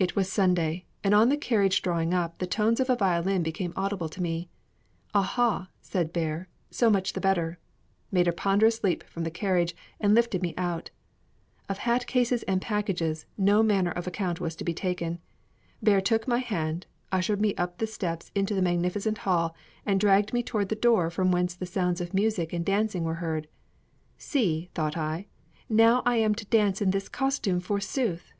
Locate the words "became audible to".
3.44-4.20